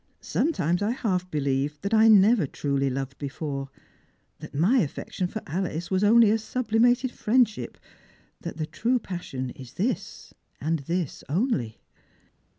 [0.19, 1.31] Strangert and Pilgrims 133 Soflietimea I half
[1.77, 3.69] bolieve that I never truly loved before,
[4.39, 7.77] that my affection for Alice was only a sublimated friendship,
[8.39, 11.81] that the true passion is this, and this only."